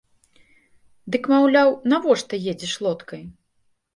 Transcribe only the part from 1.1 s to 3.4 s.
Дык, маўляў, навошта едзеш лодкай?